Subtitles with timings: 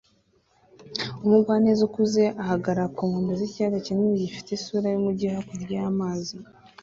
[1.25, 6.35] Umugwaneza ukuze ahagarara ku nkombe z'ikiyaga kinini gifite isura y'umujyi hakurya y'amazi